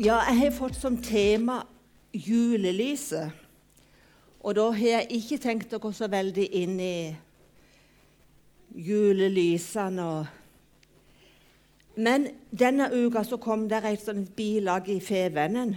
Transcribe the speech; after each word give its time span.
Ja, 0.00 0.22
jeg 0.30 0.38
har 0.38 0.52
fått 0.56 0.78
som 0.80 0.94
tema 0.96 1.58
julelyset. 2.16 3.34
Og 4.40 4.54
da 4.56 4.70
har 4.72 4.86
jeg 4.86 5.18
ikke 5.18 5.36
tenkt 5.42 5.74
å 5.76 5.80
gå 5.82 5.90
så 5.92 6.06
veldig 6.08 6.46
inn 6.56 6.78
i 6.80 7.16
julelysene 8.86 10.06
og 10.06 11.98
Men 12.00 12.30
denne 12.48 12.88
uka 12.88 13.26
så 13.28 13.36
kom 13.36 13.68
det 13.68 13.82
et 13.84 14.00
sånt 14.00 14.32
bilag 14.38 14.88
i 14.88 15.02
Fevennen. 15.04 15.76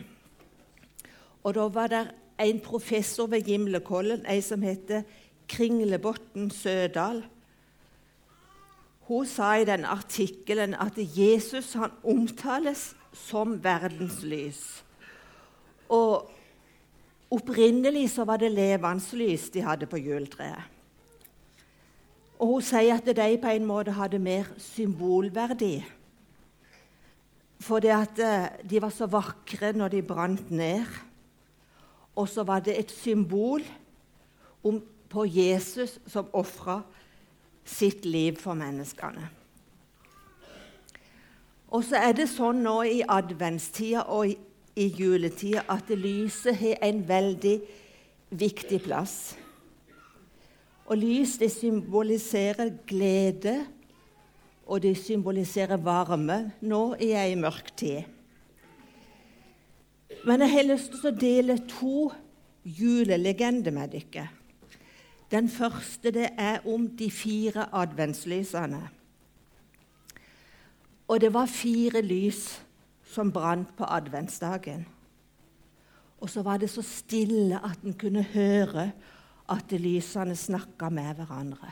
Og 1.43 1.59
da 1.59 1.67
var 1.67 1.91
det 1.91 2.03
en 2.39 2.63
professor 2.63 3.27
ved 3.27 3.43
Gimlekollen, 3.43 4.23
ei 4.23 4.39
som 4.39 4.63
heter 4.63 5.03
Kringlebotn 5.51 6.47
Sødal. 6.47 7.25
Hun 9.09 9.27
sa 9.27 9.57
i 9.59 9.67
den 9.67 9.83
artikkelen 9.83 10.79
at 10.79 10.95
Jesus 10.95 11.73
han 11.73 11.91
omtales 12.03 12.93
som 13.13 13.55
verdenslys. 13.63 14.83
Og 15.93 16.29
opprinnelig 17.33 18.09
så 18.13 18.25
var 18.27 18.41
det 18.41 18.53
levende 18.53 19.17
lys 19.19 19.49
de 19.53 19.63
hadde 19.65 19.89
på 19.89 20.01
juletreet. 20.01 20.69
Og 22.41 22.57
hun 22.57 22.65
sier 22.65 22.97
at 22.97 23.07
de 23.07 23.35
på 23.39 23.51
en 23.53 23.67
måte 23.67 23.93
hadde 23.95 24.19
mer 24.19 24.49
symbolverdi. 24.59 25.77
Fordi 27.63 27.91
at 27.95 28.19
eh, 28.19 28.47
de 28.67 28.81
var 28.83 28.91
så 28.91 29.07
vakre 29.07 29.71
når 29.71 29.93
de 29.93 30.01
brant 30.03 30.51
ned. 30.51 30.83
Og 32.19 32.27
så 32.29 32.43
var 32.43 32.59
det 32.65 32.75
et 32.75 32.91
symbol 32.91 33.63
om, 34.63 34.81
på 35.09 35.25
Jesus 35.29 35.99
som 36.07 36.27
ofra 36.33 36.81
sitt 37.63 38.03
liv 38.05 38.35
for 38.41 38.57
menneskene. 38.59 39.29
Og 41.73 41.81
så 41.87 41.97
er 41.97 42.13
det 42.13 42.29
sånn 42.29 42.61
nå 42.65 42.75
i 42.85 42.99
adventstida 43.09 44.05
og 44.13 44.29
i, 44.29 44.35
i 44.77 44.89
juletida 44.93 45.63
at 45.73 45.89
lyset 45.89 46.57
har 46.59 46.83
en 46.85 47.01
veldig 47.07 47.55
viktig 48.33 48.79
plass. 48.85 49.33
Og 50.85 50.99
lys 50.99 51.37
det 51.41 51.49
symboliserer 51.53 52.75
glede, 52.85 53.55
og 54.69 54.83
det 54.83 54.93
symboliserer 55.01 55.81
varme 55.81 56.39
nå 56.61 56.83
i 57.01 57.13
ei 57.17 57.33
mørk 57.39 57.73
tid. 57.79 58.03
Men 60.23 60.45
jeg 60.45 60.53
har 60.53 60.69
lyst 60.69 60.93
til 60.93 61.09
å 61.09 61.17
dele 61.19 61.57
to 61.67 61.97
julelegender 62.63 63.73
med 63.75 63.91
dere. 63.97 64.29
Den 65.33 65.49
første 65.49 66.13
det 66.13 66.29
er 66.37 66.61
om 66.69 66.85
de 66.87 67.09
fire 67.11 67.65
adventslysene. 67.73 68.85
Og 71.13 71.21
det 71.21 71.29
var 71.29 71.45
fire 71.45 72.01
lys 72.01 72.47
som 73.05 73.29
brant 73.29 73.75
på 73.77 73.85
adventsdagen. 73.85 74.87
Og 76.17 76.29
så 76.29 76.41
var 76.41 76.57
det 76.57 76.71
så 76.73 76.81
stille 76.81 77.59
at 77.61 77.83
en 77.85 77.93
kunne 77.93 78.23
høre 78.33 78.87
at 79.53 79.75
lysene 79.77 80.33
snakka 80.35 80.89
med 80.89 81.19
hverandre. 81.19 81.69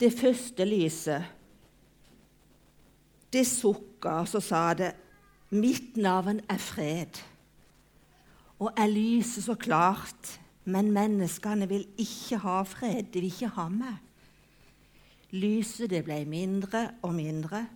Det 0.00 0.10
første 0.12 0.66
lyset, 0.66 1.22
det 3.32 3.46
sukka, 3.46 4.08
og 4.24 4.28
så 4.28 4.40
sa 4.40 4.74
det 4.74 4.92
'Mitt 5.50 5.96
navn 5.96 6.40
er 6.48 6.58
fred'. 6.58 7.22
Og 8.58 8.72
jeg 8.76 8.90
lyser 8.90 9.42
så 9.42 9.54
klart, 9.54 10.40
men 10.64 10.92
menneskene 10.92 11.68
vil 11.68 11.86
ikke 11.98 12.36
ha 12.36 12.62
fred. 12.62 13.02
De 13.02 13.20
vil 13.20 13.24
ikke 13.24 13.48
ha 13.48 13.68
meg. 13.68 13.96
Lyset 15.30 15.90
det 15.90 16.04
ble 16.04 16.24
mindre 16.24 16.90
og 17.02 17.14
mindre, 17.14 17.66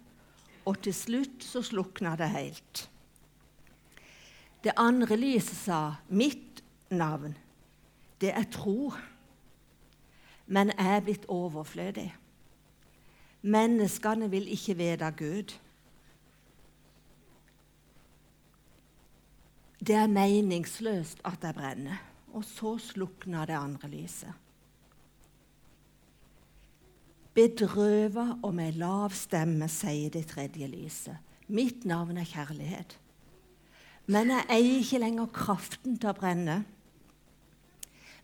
og 0.68 0.80
til 0.84 0.94
slutt 0.94 1.44
så 1.44 1.62
slukna 1.64 2.14
det 2.20 2.28
helt. 2.34 2.84
Det 4.64 4.74
andre 4.76 5.16
lyset 5.16 5.56
sa 5.56 5.80
mitt 6.08 6.60
navn, 6.90 7.36
det 8.20 8.34
er 8.34 8.48
tro, 8.52 8.92
men 10.46 10.72
jeg 10.74 10.96
er 10.96 11.04
blitt 11.06 11.28
overflødig. 11.32 12.10
Menneskene 13.48 14.28
vil 14.30 14.48
ikke 14.50 14.74
vite 14.76 15.10
Gud. 15.16 15.54
Det 19.78 19.94
er 19.94 20.10
meningsløst 20.10 21.22
at 21.24 21.44
jeg 21.46 21.54
brenner. 21.54 22.02
Og 22.34 22.44
så 22.44 22.74
slukna 22.82 23.46
det 23.48 23.56
andre 23.56 23.88
lyset. 23.88 24.47
Bedrøva 27.38 28.32
og 28.42 28.54
med 28.58 28.80
lav 28.80 29.12
stemme 29.14 29.68
sier 29.70 30.10
det 30.10 30.24
tredje 30.32 30.66
lyset. 30.66 31.20
Mitt 31.46 31.84
navn 31.86 32.16
er 32.18 32.26
kjærlighet. 32.26 32.96
Men 34.10 34.32
jeg 34.32 34.46
eier 34.56 34.80
ikke 34.80 34.98
lenger 34.98 35.28
kraften 35.36 35.94
til 36.02 36.10
å 36.10 36.16
brenne. 36.18 36.56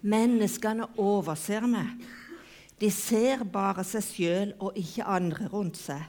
Menneskene 0.03 0.89
overser 0.99 1.69
meg. 1.71 2.03
De 2.83 2.91
ser 2.91 3.47
bare 3.47 3.87
seg 3.87 4.09
sjøl 4.09 4.57
og 4.59 4.83
ikke 4.83 5.07
andre 5.07 5.47
rundt 5.55 5.79
seg. 5.79 6.03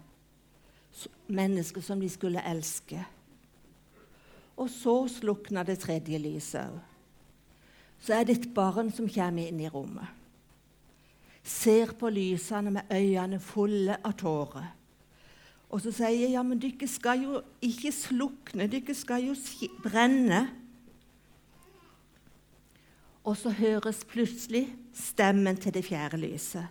Mennesker 1.30 1.86
som 1.86 2.02
de 2.02 2.10
skulle 2.10 2.42
elske. 2.42 3.06
Og 4.58 4.66
så 4.74 4.98
slukna 5.20 5.62
det 5.62 5.78
tredje 5.86 6.26
lyset 6.26 6.74
òg. 6.74 6.84
Så 8.02 8.18
er 8.18 8.26
det 8.26 8.40
et 8.40 8.54
barn 8.56 8.90
som 8.90 9.06
kommer 9.06 9.46
inn 9.46 9.62
i 9.62 9.70
rommet 9.70 10.25
ser 11.46 11.94
på 12.00 12.10
lysene 12.10 12.74
med 12.74 12.92
øynene 12.92 13.40
fulle 13.40 14.00
av 14.02 14.16
tårer. 14.18 14.72
Og 15.70 15.82
så 15.84 15.92
sier 15.94 16.14
jeg 16.26 16.34
ja, 16.36 16.44
men 16.46 16.62
dere 16.62 16.88
skal 16.90 17.22
jo 17.22 17.42
ikke 17.66 17.92
slukne, 17.94 18.70
dere 18.72 18.96
skal 18.98 19.26
jo 19.28 19.36
brenne. 19.84 20.46
Og 23.26 23.38
så 23.38 23.52
høres 23.58 24.04
plutselig 24.08 24.68
stemmen 24.96 25.58
til 25.58 25.74
det 25.76 25.86
fjerde 25.86 26.22
lyset. 26.22 26.66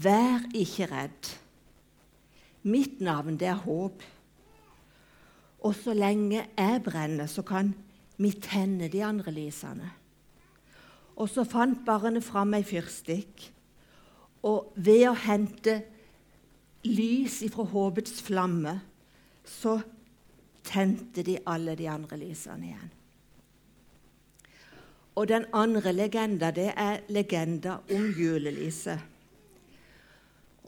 Vær 0.00 0.46
ikke 0.54 0.88
redd. 0.90 1.30
Mitt 2.62 3.00
navn, 3.02 3.36
det 3.40 3.50
er 3.50 3.62
håp. 3.66 4.02
Og 5.60 5.74
så 5.76 5.92
lenge 5.94 6.46
jeg 6.46 6.82
brenner, 6.84 7.26
så 7.26 7.42
kan 7.42 7.74
vi 8.16 8.32
tenne 8.32 8.88
de 8.88 9.02
andre 9.04 9.34
lysene. 9.34 9.90
Og 11.20 11.28
så 11.28 11.44
fant 11.44 11.82
barnet 11.84 12.24
fram 12.24 12.54
ei 12.56 12.64
fyrstikk 12.64 13.50
og 14.46 14.72
ved 14.74 15.06
å 15.10 15.16
hente 15.26 15.80
lys 16.86 17.40
ifra 17.44 17.66
håpets 17.68 18.22
flamme, 18.24 18.78
så 19.44 19.80
tente 20.64 21.24
de 21.26 21.38
alle 21.48 21.74
de 21.76 21.88
andre 21.90 22.16
lysene 22.20 22.70
igjen. 22.70 22.90
Og 25.20 25.28
den 25.28 25.44
andre 25.52 25.92
legenda, 25.92 26.50
det 26.54 26.70
er 26.76 27.02
legenda 27.12 27.80
om 27.92 28.06
julelyset. 28.16 29.00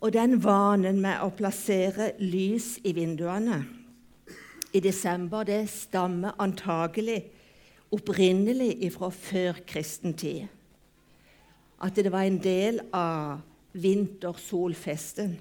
Og 0.02 0.12
den 0.12 0.40
vanen 0.42 0.98
med 1.00 1.22
å 1.22 1.30
plassere 1.30 2.10
lys 2.18 2.74
i 2.84 2.92
vinduene 2.92 3.62
i 4.74 4.80
desember, 4.82 5.46
det 5.46 5.68
stammer 5.70 6.34
antagelig 6.42 7.20
opprinnelig 7.92 8.90
fra 8.94 9.12
kristen 9.68 10.16
tid. 10.18 10.48
At 11.80 11.96
det 11.96 12.12
var 12.12 12.26
en 12.26 12.40
del 12.42 12.80
av 12.92 13.40
vintersolfesten. 13.72 15.38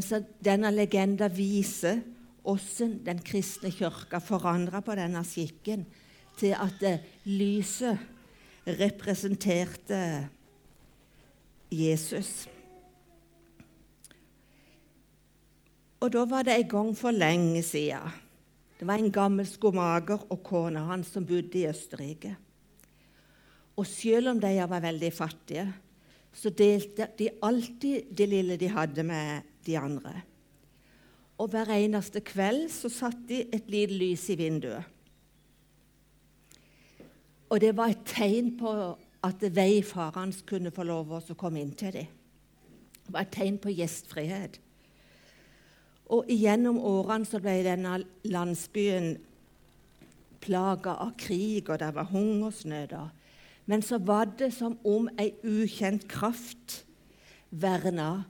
så 0.00 0.22
denne 0.44 0.70
legenda 0.70 1.28
viser 1.28 2.02
hvordan 2.42 2.98
den 3.06 3.22
kristne 3.26 3.70
kirka 3.70 4.18
forandra 4.22 4.80
på 4.80 4.94
denne 4.94 5.24
skikken 5.26 5.86
til 6.38 6.54
at 6.54 6.82
lyset 7.24 7.98
representerte 8.66 10.28
Jesus. 11.72 12.46
Og 16.00 16.12
da 16.12 16.22
var 16.28 16.44
det 16.46 16.54
en 16.54 16.68
gang 16.70 16.90
for 16.96 17.10
lenge 17.10 17.62
siden. 17.66 18.12
Det 18.76 18.86
var 18.86 19.00
en 19.00 19.12
gammel 19.12 19.46
skomager 19.48 20.20
og 20.28 20.42
kona 20.44 20.84
hans 20.90 21.14
som 21.14 21.24
bodde 21.26 21.58
i 21.58 21.66
Østerrike. 21.66 22.34
Og 23.76 23.86
selv 23.88 24.28
om 24.28 24.40
de 24.40 24.52
var 24.68 24.80
veldig 24.80 25.12
fattige, 25.12 25.66
så 26.36 26.52
delte 26.52 27.08
de 27.18 27.30
alltid 27.42 28.10
det 28.12 28.26
lille 28.28 28.58
de 28.60 28.68
hadde, 28.68 29.02
med 29.02 29.46
de 29.66 29.78
andre. 29.80 30.12
Og 31.40 31.48
hver 31.52 31.72
eneste 31.74 32.20
kveld 32.24 32.68
så 32.72 32.90
satte 32.92 33.24
de 33.28 33.40
et 33.52 33.72
lite 33.72 33.96
lys 33.96 34.28
i 34.32 34.36
vinduet. 34.40 34.92
Og 37.48 37.60
det 37.62 37.72
var 37.78 37.92
et 37.92 38.04
tegn 38.08 38.54
på 38.58 38.70
at 39.26 39.42
veifareren 39.54 40.32
kunne 40.46 40.72
få 40.74 40.84
lov 40.86 41.12
å 41.18 41.38
komme 41.38 41.62
inn 41.62 41.74
til 41.78 41.94
dem. 41.94 42.14
Det 43.06 43.14
var 43.14 43.26
et 43.26 43.36
tegn 43.36 43.58
på 43.62 43.74
gjestfrihet. 43.74 44.58
Og 46.14 46.28
gjennom 46.30 46.78
årene 46.78 47.26
så 47.26 47.40
ble 47.42 47.60
denne 47.66 48.00
landsbyen 48.26 49.16
plaga 50.42 50.96
av 51.02 51.14
krig, 51.18 51.70
og 51.70 51.80
det 51.82 51.92
var 51.94 52.10
hungersnøder. 52.12 53.08
Men 53.66 53.82
så 53.82 53.98
var 53.98 54.30
det 54.38 54.52
som 54.54 54.78
om 54.86 55.08
ei 55.18 55.32
ukjent 55.42 56.06
kraft 56.08 56.84
verna 57.50 58.24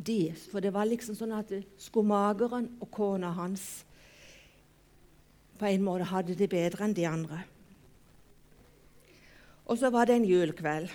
de, 0.00 0.32
For 0.32 0.64
det 0.64 0.72
var 0.72 0.88
liksom 0.88 1.16
sånn 1.18 1.34
at 1.36 1.52
skomageren 1.76 2.70
og 2.80 2.88
kona 2.94 3.34
hans 3.36 3.84
på 5.60 5.68
en 5.68 5.84
måte 5.84 6.06
hadde 6.08 6.38
det 6.38 6.48
bedre 6.48 6.86
enn 6.86 6.96
de 6.96 7.04
andre. 7.04 7.42
Og 9.68 9.76
så 9.76 9.90
var 9.92 10.08
det 10.08 10.16
en 10.16 10.24
julekveld 10.24 10.88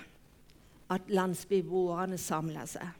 at 0.90 1.10
landsbyboerne 1.10 2.18
samla 2.18 2.66
seg 2.66 2.90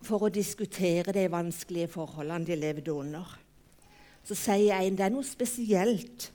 for 0.00 0.24
å 0.24 0.32
diskutere 0.32 1.12
de 1.12 1.26
vanskelige 1.28 1.90
forholdene 1.92 2.48
de 2.48 2.56
levde 2.56 2.92
under. 2.96 3.28
Så 4.24 4.32
sier 4.38 4.80
en 4.80 4.96
det 4.96 5.04
er 5.04 5.12
noe 5.12 5.26
spesielt 5.26 6.30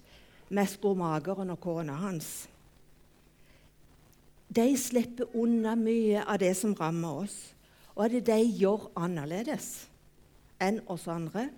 med 0.50 0.70
skomakeren 0.70 1.50
og 1.54 1.60
kona 1.64 1.98
hans. 2.00 2.48
De 4.56 4.68
slipper 4.78 5.34
unna 5.36 5.74
mye 5.76 6.22
av 6.24 6.40
det 6.40 6.54
som 6.58 6.76
rammer 6.78 7.26
oss, 7.26 7.38
og 7.96 8.12
det 8.12 8.26
de 8.28 8.40
gjør 8.60 8.90
annerledes 9.00 9.88
enn 10.62 10.82
oss 10.92 11.08
andre. 11.12 11.50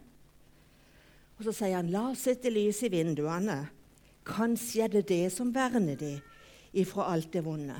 Og 1.38 1.44
Så 1.45 1.51
sier 1.54 1.75
han, 1.75 1.89
'La 1.89 2.10
oss 2.12 2.25
sette 2.25 2.50
lys 2.50 2.84
i 2.84 2.89
vinduene.' 2.89 3.69
Kanskje 4.28 4.84
er 4.84 4.88
det 4.88 5.07
det 5.07 5.31
som 5.31 5.54
verner 5.56 5.95
de 5.95 6.19
ifra 6.74 7.13
alt 7.13 7.31
det 7.31 7.45
vonde. 7.45 7.78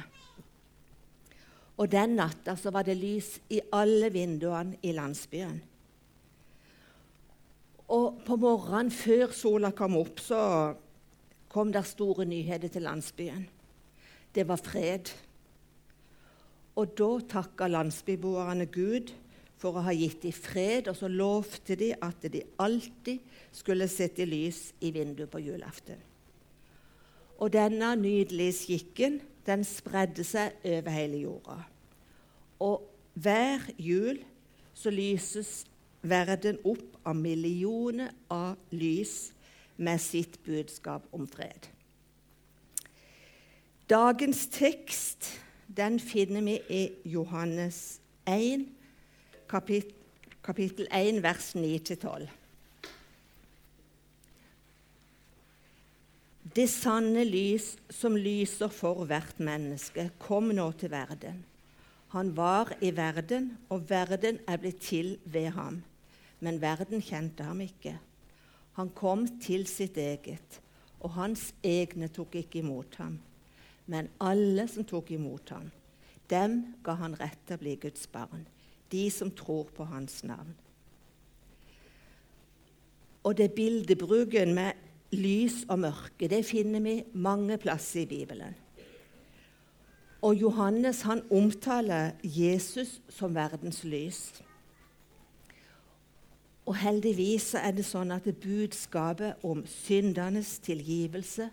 Og 1.77 1.92
den 1.92 2.15
natta 2.15 2.56
så 2.56 2.71
var 2.71 2.83
det 2.88 2.95
lys 2.98 3.42
i 3.50 3.60
alle 3.75 4.10
vinduene 4.13 4.77
i 4.81 4.92
landsbyen. 4.92 5.62
Og 7.88 8.21
på 8.25 8.36
morgenen, 8.36 8.92
før 8.92 9.31
sola 9.31 9.71
kom 9.71 9.98
opp, 10.00 10.19
så 10.19 10.39
kom 11.57 11.71
det 11.74 11.88
store 11.89 12.25
nyheter 12.30 12.69
til 12.69 12.86
landsbyen. 12.86 13.48
Det 14.36 14.45
var 14.45 14.59
fred. 14.62 15.09
Og 16.77 16.92
da 17.00 17.07
takka 17.25 17.65
landsbyboerne 17.71 18.68
Gud 18.69 19.09
for 19.57 19.80
å 19.80 19.86
ha 19.88 19.94
gitt 19.98 20.21
dem 20.21 20.36
fred, 20.38 20.86
og 20.92 21.00
så 21.00 21.09
lovte 21.09 21.74
de 21.80 21.95
at 22.06 22.27
de 22.30 22.44
alltid 22.62 23.24
skulle 23.50 23.88
sette 23.89 24.27
lys 24.30 24.68
i 24.86 24.92
vinduet 24.94 25.31
på 25.33 25.42
julaften. 25.42 25.98
Og 27.42 27.50
denne 27.54 27.89
nydelige 27.98 28.53
skikken 28.60 29.18
den 29.48 29.65
spredde 29.65 30.25
seg 30.27 30.60
over 30.62 30.94
hele 30.94 31.24
jorda. 31.24 31.57
Og 32.62 32.86
hver 33.18 33.65
jul 33.81 34.21
så 34.77 34.94
lyses 34.94 35.63
verden 36.06 36.62
opp 36.62 37.01
av 37.01 37.18
millioner 37.18 38.13
av 38.30 38.62
lys 38.69 39.31
med 39.77 40.01
sitt 40.01 40.39
budskap 40.45 41.06
om 41.12 41.27
fred. 41.27 41.69
Dagens 43.89 44.47
tekst 44.51 45.29
den 45.68 46.00
finner 46.00 46.41
vi 46.41 46.57
i 46.69 46.81
Johannes 47.06 48.00
1, 48.27 48.65
kapit 49.47 49.94
kapittel 50.47 50.88
1, 50.91 51.21
vers 51.24 51.56
9-12. 51.56 52.27
Det 56.56 56.69
sanne 56.71 57.25
lys 57.27 57.74
som 57.91 58.15
lyser 58.15 58.71
for 58.71 59.03
hvert 59.09 59.41
menneske, 59.44 60.07
kom 60.24 60.53
nå 60.56 60.69
til 60.79 60.94
verden. 60.94 61.44
Han 62.15 62.31
var 62.38 62.71
i 62.79 62.94
verden, 62.95 63.57
og 63.69 63.89
verden 63.89 64.39
er 64.47 64.62
blitt 64.62 64.79
til 64.88 65.18
ved 65.25 65.51
ham. 65.57 65.81
Men 66.39 66.62
verden 66.62 67.03
kjente 67.03 67.44
ham 67.44 67.59
ikke. 67.65 67.97
Han 68.77 68.91
kom 68.94 69.25
til 69.41 69.65
sitt 69.65 69.97
eget, 69.97 70.59
og 71.01 71.15
hans 71.18 71.50
egne 71.65 72.12
tok 72.13 72.35
ikke 72.38 72.62
imot 72.62 73.00
ham. 73.01 73.18
Men 73.89 74.09
alle 74.21 74.68
som 74.69 74.85
tok 74.85 75.12
imot 75.15 75.50
ham, 75.50 75.71
dem 76.29 76.59
ga 76.85 76.97
han 77.00 77.15
rett 77.18 77.39
til 77.47 77.57
å 77.57 77.62
bli 77.63 77.74
Guds 77.81 78.06
barn, 78.12 78.45
de 78.91 79.07
som 79.12 79.31
tror 79.33 79.71
på 79.74 79.88
hans 79.89 80.21
navn. 80.27 80.53
Og 83.25 83.33
det 83.39 83.56
bildebruken 83.57 84.53
med 84.56 84.85
lys 85.15 85.63
og 85.71 85.81
mørke 85.81 86.29
det 86.29 86.44
finner 86.45 86.83
vi 86.83 87.00
mange 87.18 87.57
plasser 87.57 88.03
i 88.06 88.09
Bibelen. 88.12 88.53
Og 90.21 90.35
Johannes 90.38 91.01
han 91.07 91.24
omtaler 91.31 92.13
Jesus 92.24 93.00
som 93.09 93.35
verdens 93.35 93.83
lys. 93.83 94.21
Og 96.68 96.75
heldigvis 96.75 97.54
er 97.56 97.72
det 97.78 97.86
sånn 97.88 98.12
at 98.12 98.28
budskapet 98.44 99.44
om 99.48 99.64
syndenes 99.72 100.58
tilgivelse, 100.66 101.48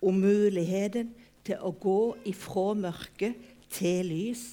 om 0.00 0.16
muligheten 0.16 1.12
til 1.44 1.60
å 1.60 1.74
gå 1.76 2.00
ifra 2.30 2.70
mørke 2.78 3.34
til 3.68 4.08
lys, 4.08 4.46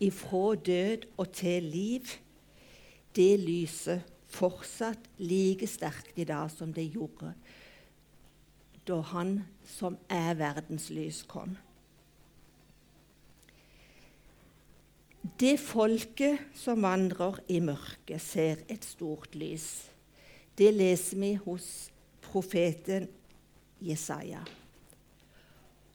ifra 0.00 0.54
død 0.60 1.06
og 1.16 1.32
til 1.36 1.70
liv, 1.72 2.12
det 3.16 3.32
lyser 3.40 4.04
fortsatt 4.30 5.08
like 5.18 5.66
sterkt 5.66 6.20
i 6.20 6.28
dag 6.28 6.52
som 6.52 6.70
det 6.76 6.86
gjorde 6.92 7.32
da 8.90 9.00
Han 9.12 9.44
som 9.66 9.98
er 10.10 10.34
verdens 10.34 10.88
lys, 10.90 11.22
kom. 11.28 11.56
Det 15.40 15.54
folket 15.56 16.50
som 16.52 16.82
vandrer 16.84 17.38
i 17.48 17.62
mørket, 17.64 18.20
ser 18.20 18.60
et 18.68 18.84
stort 18.84 19.32
lys. 19.40 19.86
Det 20.58 20.68
leser 20.74 21.16
vi 21.16 21.30
hos 21.40 21.88
profeten 22.20 23.06
Jesaja. 23.80 24.42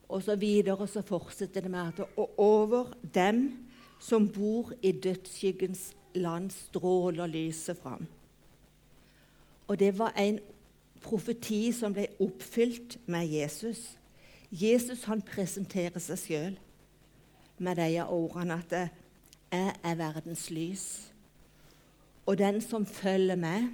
Og 0.10 0.24
så 0.26 0.34
videre 0.36 0.88
så 0.90 1.06
fortsetter 1.06 1.62
det 1.62 1.72
med 1.72 1.92
at 1.94 2.18
og 2.18 2.40
over 2.42 2.98
dem 3.14 3.68
som 4.02 4.26
bor 4.30 4.74
i 4.82 4.92
dødsskyggens 4.92 5.94
land, 6.16 6.50
stråler 6.50 7.28
lyset 7.28 7.78
fram. 7.78 8.08
Og 9.68 9.80
det 9.80 9.94
var 10.00 10.18
en 10.18 10.40
profeti 11.02 11.70
som 11.72 11.94
ble 11.94 12.08
oppfylt 12.20 12.98
med 13.06 13.30
Jesus. 13.30 13.92
Jesus 14.50 15.06
han 15.06 15.22
presenterer 15.22 16.02
seg 16.02 16.22
sjøl 16.22 16.62
med 17.58 17.78
de 17.78 18.02
ordene 18.02 18.58
at 18.58 18.94
'Jeg 19.52 19.76
er 19.84 19.96
verdens 19.96 20.52
lys'. 20.52 21.12
Og 22.26 22.38
den 22.38 22.62
som 22.62 22.86
følger 22.86 23.36
meg, 23.36 23.70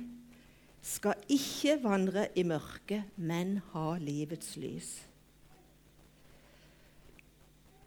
skal 0.81 1.13
ikke 1.29 1.77
vandre 1.83 2.27
i 2.35 2.43
mørket, 2.43 3.03
men 3.15 3.57
ha 3.71 3.97
livets 3.97 4.57
lys. 4.57 5.07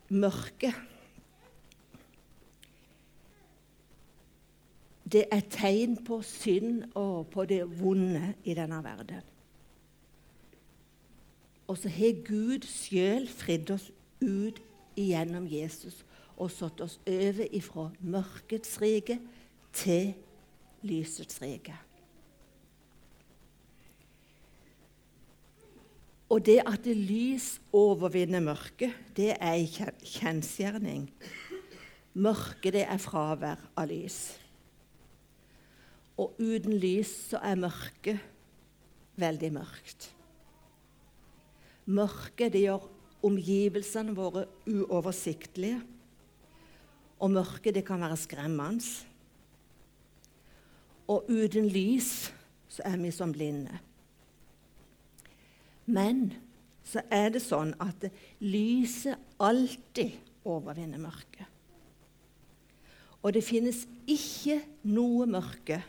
Mørket 0.08 0.74
Det 5.12 5.24
er 5.30 5.42
tegn 5.50 5.98
på 6.04 6.22
synd 6.22 6.82
og 6.98 7.28
på 7.30 7.44
det 7.44 7.80
vonde 7.80 8.34
i 8.44 8.54
denne 8.54 8.80
verden. 8.84 9.20
Og 11.66 11.78
så 11.78 11.88
har 11.88 12.24
Gud 12.26 12.66
sjøl 12.66 13.28
fridd 13.28 13.70
oss 13.70 13.90
ut 14.22 14.58
igjennom 14.96 15.46
Jesus 15.50 16.00
og 16.36 16.50
satt 16.50 16.82
oss 16.84 16.98
over 17.06 17.48
ifra 17.54 17.88
mørkets 18.00 18.76
rike 18.82 19.18
til 19.74 20.14
lysets 20.84 21.40
rike. 21.42 21.74
Og 26.34 26.40
det 26.42 26.60
at 26.66 26.82
det 26.82 26.96
lys 26.98 27.60
overvinner 27.72 28.42
mørket, 28.42 28.94
det 29.16 29.34
er 29.36 29.58
en 29.60 29.92
kjensgjerning. 30.02 31.06
Mørket, 32.14 32.72
det 32.74 32.86
er 32.88 32.98
fravær 33.02 33.60
av 33.78 33.86
lys. 33.90 34.18
Og 36.18 36.34
uten 36.38 36.74
lys 36.78 37.12
så 37.30 37.40
er 37.42 37.60
mørket 37.60 38.18
veldig 39.20 39.50
mørkt. 39.54 40.08
Mørket 41.86 42.54
det 42.54 42.64
gjør 42.64 42.86
omgivelsene 43.24 44.14
våre 44.16 44.46
uoversiktlige. 44.66 45.82
Og 47.22 47.30
mørket, 47.30 47.74
det 47.74 47.84
kan 47.86 48.02
være 48.02 48.18
skremmende. 48.18 48.84
Og 51.08 51.28
uten 51.28 51.68
lys 51.68 52.32
så 52.68 52.82
er 52.88 52.96
vi 52.98 53.10
som 53.14 53.32
blinde. 53.32 53.78
Men 55.86 56.32
så 56.84 57.04
er 57.12 57.30
det 57.34 57.42
sånn 57.44 57.74
at 57.80 58.08
lyset 58.40 59.20
alltid 59.40 60.16
overvinner 60.44 61.00
mørket. 61.00 61.48
Og 63.24 63.32
det 63.32 63.44
finnes 63.44 63.84
ikke 64.10 64.58
noe 64.92 65.28
mørke 65.28 65.80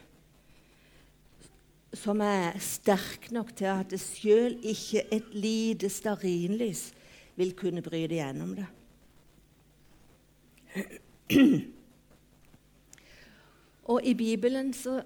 som 1.95 2.21
er 2.23 2.55
sterk 2.63 3.29
nok 3.35 3.53
til 3.55 3.71
at 3.71 3.91
det 3.91 4.01
sjøl 4.03 4.57
ikke 4.67 5.05
et 5.15 5.35
lite 5.35 5.89
stearinlys 5.91 6.89
vil 7.39 7.53
kunne 7.55 7.83
bryte 7.83 8.17
gjennom 8.17 8.55
det. 8.57 8.67
Og 13.91 14.01
i 14.05 14.13
Bibelen 14.13 14.73
så 14.73 15.01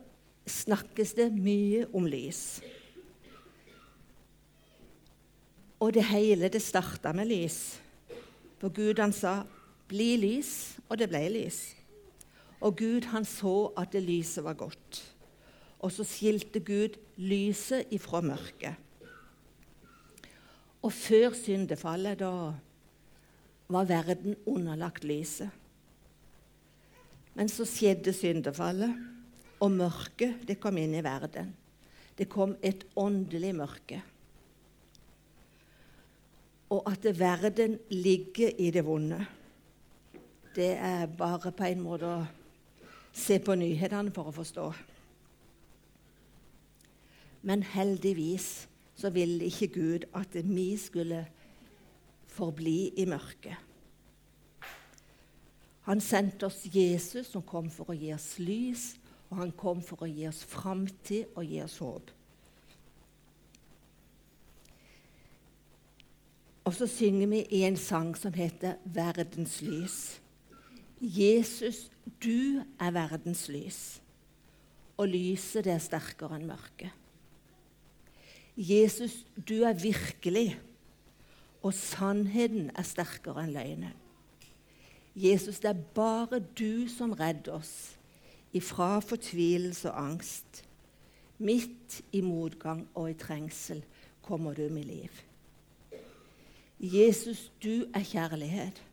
snakkes 0.47 1.13
det 1.17 1.29
mye 1.35 1.85
om 1.95 2.07
lys. 2.09 2.61
Og 5.79 5.93
det 5.95 6.03
hele 6.09 6.49
det 6.51 6.61
starta 6.63 7.13
med 7.15 7.29
lys. 7.29 7.79
For 8.59 8.69
Gud 8.69 8.99
han 8.99 9.13
sa 9.13 9.43
'bli 9.87 10.17
lys', 10.17 10.79
og 10.89 10.99
det 10.99 11.09
ble 11.09 11.29
lys. 11.29 11.75
Og 12.61 12.75
Gud 12.77 13.07
han 13.07 13.25
så 13.25 13.71
at 13.77 13.91
det 13.91 14.03
lyset 14.03 14.43
var 14.43 14.53
godt. 14.53 15.15
Og 15.79 15.91
så 15.91 16.03
skilte 16.03 16.59
Gud 16.59 16.99
lyset 17.17 17.87
ifra 17.91 18.21
mørket. 18.21 18.75
Og 20.81 20.93
før 20.93 21.33
syndefallet, 21.33 22.19
da 22.19 22.53
var 23.69 23.85
verden 23.85 24.35
underlagt 24.45 25.03
lyset. 25.03 25.49
Men 27.39 27.47
så 27.47 27.63
skjedde 27.63 28.11
syndefallet, 28.11 28.97
og 29.63 29.71
mørket 29.71 30.41
det 30.47 30.57
kom 30.59 30.75
inn 30.75 30.97
i 30.99 31.03
verden. 31.03 31.53
Det 32.19 32.25
kom 32.27 32.57
et 32.59 32.81
åndelig 32.99 33.53
mørke. 33.55 33.99
Og 36.75 36.89
at 36.91 37.07
verden 37.15 37.77
ligger 37.95 38.59
i 38.59 38.67
det 38.75 38.83
vonde, 38.83 39.21
det 40.51 40.73
er 40.83 41.05
bare 41.07 41.53
på 41.55 41.69
en 41.69 41.85
måte 41.85 42.09
å 42.11 42.27
se 43.15 43.39
på 43.39 43.55
nyhetene 43.55 44.11
for 44.11 44.27
å 44.27 44.35
forstå. 44.35 44.67
Men 47.47 47.63
heldigvis 47.63 48.49
så 48.99 49.13
ville 49.15 49.47
ikke 49.47 49.71
Gud 49.79 50.09
at 50.11 50.35
vi 50.43 50.73
skulle 50.75 51.23
forbli 52.35 52.91
i 52.99 53.07
mørket. 53.07 53.68
Han 55.89 56.01
sendte 56.01 56.45
oss 56.45 56.67
Jesus, 56.69 57.31
som 57.31 57.41
kom 57.41 57.71
for 57.73 57.89
å 57.89 57.97
gi 57.97 58.11
oss 58.13 58.35
lys, 58.37 58.91
og 59.31 59.39
han 59.41 59.51
kom 59.57 59.79
for 59.81 60.05
å 60.05 60.09
gi 60.09 60.27
oss 60.29 60.43
framtid 60.45 61.31
og 61.33 61.49
gi 61.49 61.63
oss 61.63 61.79
håp. 61.81 62.11
Og 66.69 66.75
så 66.77 66.85
synger 66.85 67.31
vi 67.31 67.39
i 67.57 67.63
en 67.65 67.77
sang 67.77 68.13
som 68.13 68.33
heter 68.33 68.77
'Verdens 68.85 69.61
lys'. 69.65 70.19
Jesus, 71.01 71.89
du 72.21 72.61
er 72.79 72.91
verdens 72.91 73.47
lys, 73.47 74.01
og 74.97 75.07
lyset 75.07 75.63
det 75.63 75.73
er 75.73 75.79
sterkere 75.79 76.35
enn 76.35 76.45
mørket. 76.45 76.91
Jesus, 78.57 79.25
du 79.47 79.63
er 79.63 79.73
virkelig, 79.73 80.59
og 81.63 81.73
sannheten 81.73 82.69
er 82.75 82.83
sterkere 82.83 83.43
enn 83.43 83.53
løgnen. 83.55 83.95
Jesus, 85.15 85.59
det 85.59 85.69
er 85.69 85.83
bare 85.95 86.39
du 86.39 86.87
som 86.87 87.11
redder 87.11 87.51
oss 87.51 87.99
ifra 88.53 88.99
fortvilelse 88.99 89.91
og 89.91 90.05
angst. 90.05 90.63
Midt 91.37 92.01
i 92.11 92.21
motgang 92.21 92.87
og 92.95 93.09
i 93.11 93.17
trengsel 93.17 93.83
kommer 94.21 94.53
du 94.53 94.69
med 94.69 94.83
liv. 94.83 95.11
Jesus, 96.79 97.51
du 97.63 97.85
er 97.93 98.03
kjærlighet, 98.03 98.83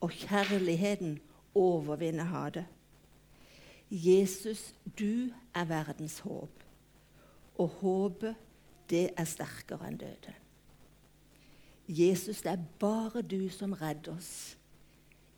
og 0.00 0.10
kjærligheten 0.10 1.18
overvinner 1.54 2.24
hatet. 2.24 2.66
Jesus, 3.90 4.74
du 4.98 5.30
er 5.54 5.64
verdens 5.64 6.18
håp, 6.18 6.64
og 7.58 7.68
håpet, 7.68 8.34
det 8.90 9.10
er 9.16 9.24
sterkere 9.26 9.88
enn 9.88 9.98
døden. 9.98 10.36
Jesus, 11.88 12.42
det 12.42 12.52
er 12.52 12.62
bare 12.78 13.22
du 13.22 13.48
som 13.50 13.72
redder 13.72 14.14
oss 14.14 14.56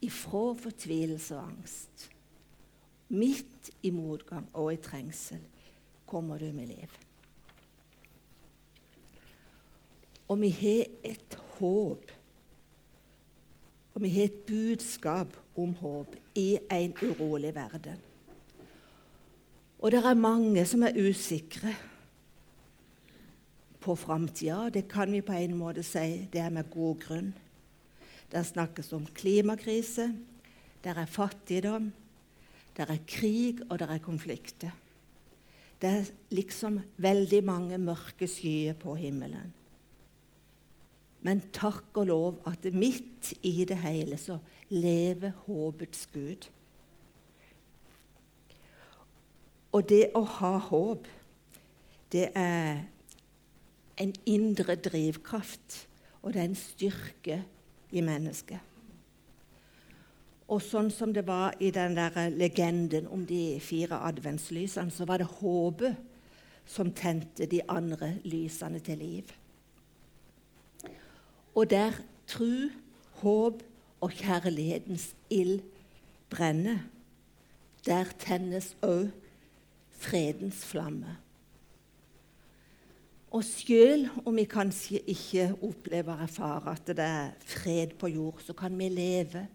ifra 0.04 0.52
fortvilelse 0.58 1.36
og 1.36 1.50
angst. 1.50 2.10
Midt 3.08 3.70
i 3.82 3.90
motgang 3.90 4.48
og 4.52 4.72
i 4.72 4.80
trengsel 4.82 5.40
kommer 6.06 6.38
du 6.38 6.52
med 6.52 6.66
liv. 6.66 6.98
Og 10.28 10.40
vi 10.40 10.50
har 10.52 10.84
et 11.08 11.38
håp, 11.58 12.10
og 13.94 14.02
vi 14.02 14.08
har 14.12 14.28
et 14.28 14.42
budskap 14.46 15.36
om 15.56 15.72
håp 15.74 16.16
i 16.36 16.58
en 16.70 16.94
urolig 17.02 17.54
verden. 17.54 17.96
Og 19.78 19.92
det 19.92 20.02
er 20.04 20.14
mange 20.14 20.64
som 20.66 20.82
er 20.82 20.96
usikre 20.98 21.74
på 23.80 23.94
framtida. 23.94 24.68
Det 24.74 24.88
kan 24.90 25.12
vi 25.12 25.20
på 25.20 25.32
en 25.32 25.54
måte 25.56 25.82
si 25.86 26.26
det 26.32 26.40
er 26.42 26.50
med 26.50 26.70
god 26.70 26.98
grunn. 27.00 27.30
Det 28.28 28.44
snakkes 28.44 28.92
om 28.92 29.06
klimakrise, 29.16 30.10
der 30.84 31.00
er 31.00 31.08
fattigdom, 31.08 31.92
der 32.76 32.92
er 32.92 33.00
krig, 33.06 33.62
og 33.70 33.78
der 33.78 33.94
er 33.94 33.98
konflikter. 34.04 34.74
Det 35.80 35.88
er 35.88 36.10
liksom 36.34 36.80
veldig 36.96 37.40
mange 37.44 37.78
mørke 37.78 38.28
skyer 38.28 38.74
på 38.78 38.94
himmelen. 38.98 39.54
Men 41.22 41.42
takk 41.54 41.96
og 41.98 42.06
lov 42.06 42.38
at 42.46 42.68
midt 42.74 43.32
i 43.42 43.64
det 43.66 43.78
hele 43.82 44.18
så 44.18 44.38
lever 44.70 45.34
håpets 45.46 46.06
Gud. 46.12 46.48
Og 49.74 49.84
det 49.88 50.08
å 50.16 50.22
ha 50.38 50.54
håp, 50.68 51.08
det 52.12 52.30
er 52.38 52.84
en 53.98 54.14
indre 54.26 54.78
drivkraft, 54.78 55.84
og 56.22 56.32
det 56.32 56.40
er 56.40 56.48
en 56.48 56.58
styrke 56.58 57.38
i 57.92 58.02
mennesket. 58.04 58.60
Og 60.48 60.62
sånn 60.64 60.88
som 60.92 61.12
det 61.12 61.26
var 61.28 61.56
i 61.60 61.68
den 61.74 61.96
der 61.96 62.30
legenden 62.32 63.08
om 63.12 63.26
de 63.28 63.58
fire 63.60 64.00
adventslysene, 64.08 64.90
så 64.90 65.04
var 65.04 65.20
det 65.20 65.28
håpet 65.40 65.98
som 66.68 66.92
tente 66.92 67.48
de 67.48 67.60
andre 67.68 68.14
lysene 68.24 68.80
til 68.84 69.00
liv. 69.00 69.32
Og 71.54 71.68
der 71.68 71.96
tru, 72.28 72.68
håp 73.20 73.62
og 74.00 74.12
kjærlighetens 74.14 75.10
ild 75.30 75.60
brenner, 76.30 76.84
der 77.86 78.08
tennes 78.20 78.74
òg 78.84 79.08
fredens 79.98 80.64
flamme. 80.68 81.16
Og 83.30 83.44
selv 83.44 84.08
om 84.24 84.36
vi 84.36 84.46
kanskje 84.48 85.02
ikke 85.04 85.50
opplever 85.62 86.14
og 86.16 86.24
erfarer 86.24 86.70
at 86.72 86.86
det 86.86 87.04
er 87.04 87.34
fred 87.44 87.92
på 88.00 88.08
jord, 88.08 88.40
så 88.40 88.56
kan 88.56 88.78
vi 88.78 88.88
leve 88.88 89.46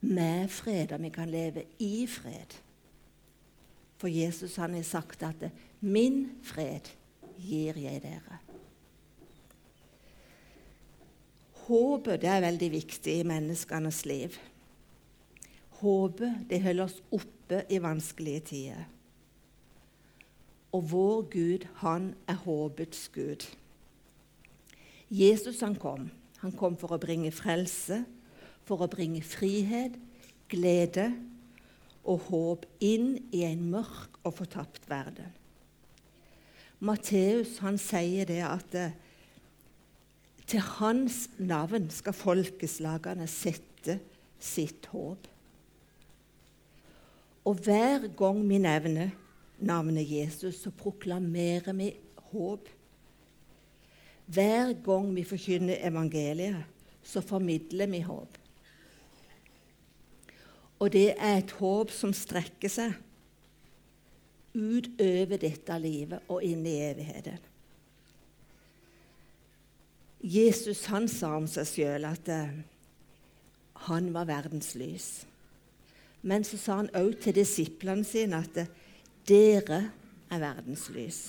med 0.00 0.48
fred, 0.48 0.92
og 0.92 1.02
vi 1.02 1.10
kan 1.12 1.28
leve 1.28 1.66
i 1.78 2.06
fred. 2.08 2.56
For 3.96 4.08
Jesus 4.08 4.56
han 4.56 4.74
har 4.74 4.82
sagt 4.82 5.22
at 5.22 5.50
'min 5.80 6.30
fred 6.42 6.88
gir 7.38 7.76
jeg 7.76 8.02
dere'. 8.02 8.40
Håpet 11.66 12.20
det 12.20 12.28
er 12.28 12.40
veldig 12.40 12.70
viktig 12.72 13.20
i 13.20 13.22
menneskenes 13.26 14.04
liv. 14.06 14.36
Håpet 15.68 16.46
det 16.50 16.62
holder 16.62 16.84
oss 16.84 17.02
oppe 17.10 17.64
i 17.70 17.78
vanskelige 17.82 18.40
tider. 18.40 18.84
Og 20.76 20.84
vår 20.90 21.22
Gud, 21.32 21.64
han 21.80 22.10
er 22.28 22.36
håpets 22.44 23.06
Gud. 23.14 23.46
Jesus 25.08 25.62
han 25.64 25.76
kom. 25.80 26.10
Han 26.42 26.52
kom 26.52 26.76
for 26.76 26.92
å 26.92 27.00
bringe 27.00 27.32
frelse, 27.32 28.02
for 28.66 28.84
å 28.84 28.90
bringe 28.90 29.22
frihet, 29.24 29.96
glede 30.50 31.08
og 32.06 32.28
håp 32.28 32.66
inn 32.84 33.16
i 33.34 33.42
en 33.46 33.64
mørk 33.72 34.20
og 34.26 34.36
fortapt 34.42 34.84
verden. 34.90 35.32
Matteus 36.78 37.56
han 37.64 37.78
sier 37.80 38.28
det 38.28 38.42
at 38.44 38.74
eh, 38.76 38.96
til 40.46 40.62
hans 40.76 41.24
navn 41.40 41.88
skal 41.90 42.14
folkeslagene 42.14 43.26
sette 43.30 43.96
sitt 44.38 44.86
håp. 44.92 45.24
Og 47.46 47.62
hver 47.64 48.10
gang 48.18 48.42
vi 48.46 48.60
nevner 48.60 49.14
navnet 49.58 50.08
Jesus, 50.10 50.60
så 50.62 50.70
proklamerer 50.70 51.72
vi 51.76 51.92
håp. 52.32 52.68
Hver 54.26 54.74
gang 54.84 55.12
vi 55.14 55.24
forkynner 55.24 55.86
evangeliet, 55.86 56.64
så 57.06 57.22
formidler 57.22 57.86
vi 57.86 58.02
håp. 58.02 58.38
Og 60.78 60.92
det 60.92 61.14
er 61.14 61.38
et 61.38 61.54
håp 61.56 61.92
som 61.94 62.12
strekker 62.12 62.72
seg 62.72 62.96
utover 64.56 65.38
dette 65.40 65.76
livet 65.80 66.32
og 66.32 66.44
inn 66.44 66.64
i 66.66 66.78
evigheten. 66.88 67.52
Jesus 70.26 70.86
han 70.90 71.06
sa 71.12 71.36
om 71.36 71.46
seg 71.48 71.68
sjøl 71.70 72.06
at 72.08 72.28
uh, 72.32 72.56
han 73.86 74.08
var 74.14 74.26
verdens 74.26 74.72
lys. 74.74 75.10
Men 76.26 76.42
så 76.44 76.58
sa 76.58 76.80
han 76.80 76.90
òg 76.98 77.20
til 77.22 77.36
disiplene 77.36 78.04
sine 78.04 78.40
at 78.42 78.64
dere 79.28 79.80
er 80.30 80.42
verdens 80.42 80.88
lys. 80.94 81.20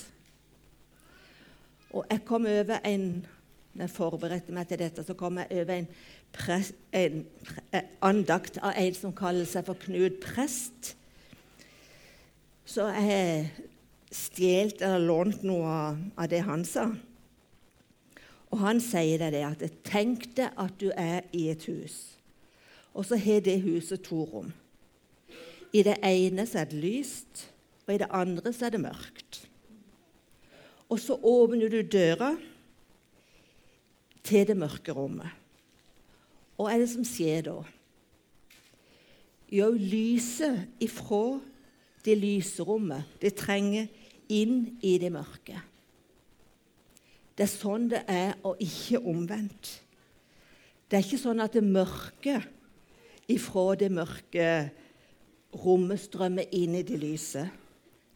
Og 1.90 2.06
jeg 2.10 2.24
kom 2.28 2.46
over 2.46 2.78
en 2.84 3.26
når 3.78 3.86
jeg 3.86 3.94
forberedte 3.94 4.54
meg 4.54 4.66
til 4.66 4.80
dette, 4.80 5.04
så 5.06 5.14
kom 5.14 5.38
jeg 5.38 5.60
over 5.60 5.76
en, 5.76 5.88
prest, 6.34 6.74
en 6.92 7.20
en 7.70 7.90
andakt 8.02 8.58
av 8.58 8.74
en 8.74 8.94
som 8.96 9.12
kaller 9.14 9.46
seg 9.46 9.68
for 9.68 9.78
Knut 9.78 10.18
Prest. 10.24 10.94
Så 12.66 12.88
jeg 12.90 13.04
har 13.06 13.68
stjålet 14.10 14.82
eller 14.82 15.04
lånt 15.06 15.44
noe 15.46 15.74
av 16.16 16.26
det 16.32 16.42
han 16.42 16.64
sa. 16.66 16.88
Og 18.50 18.58
han 18.64 18.80
sier 18.82 19.22
det 19.30 19.44
at 19.44 19.62
tenk 19.86 20.30
deg 20.36 20.56
at 20.56 20.74
du 20.80 20.88
er 20.96 21.28
i 21.36 21.48
et 21.52 21.68
hus, 21.68 22.16
og 22.96 23.06
så 23.06 23.18
har 23.20 23.44
det 23.44 23.60
huset 23.62 24.02
to 24.02 24.24
rom. 24.24 24.50
I 25.72 25.84
det 25.84 25.98
ene 26.02 26.46
så 26.48 26.64
er 26.64 26.70
det 26.70 26.80
lyst, 26.80 27.44
og 27.88 27.94
i 27.94 28.00
det 28.02 28.10
andre 28.12 28.52
så 28.52 28.66
er 28.68 28.74
det 28.74 28.84
mørkt. 28.84 29.40
Og 30.92 31.00
så 31.00 31.16
åpner 31.16 31.72
du 31.72 31.80
døra 31.82 32.34
til 34.24 34.44
det 34.48 34.56
mørke 34.56 34.92
rommet. 34.92 35.32
Og 36.58 36.66
hva 36.66 36.74
er 36.74 36.82
det 36.82 36.90
som 36.92 37.06
skjer 37.06 37.46
da? 37.48 37.56
Jo, 39.48 39.70
lyset 39.72 40.66
ifra 40.84 41.38
det 42.04 42.16
lyse 42.20 42.64
rommet, 42.64 43.08
det 43.20 43.38
trenger 43.40 43.88
inn 44.28 44.78
i 44.84 44.98
det 45.00 45.10
mørke. 45.12 45.56
Det 47.38 47.46
er 47.46 47.52
sånn 47.52 47.86
det 47.88 48.02
er, 48.10 48.34
og 48.44 48.60
ikke 48.60 49.00
omvendt. 49.00 49.78
Det 50.88 50.98
er 50.98 51.06
ikke 51.06 51.20
sånn 51.20 51.40
at 51.40 51.56
det 51.56 51.64
mørke 51.64 52.36
ifra 53.30 53.64
det 53.80 53.88
mørke 53.92 54.50
rommet 55.62 56.00
strømmer 56.02 56.48
inn 56.52 56.76
i 56.76 56.84
det 56.84 57.00
lyse. 57.00 57.46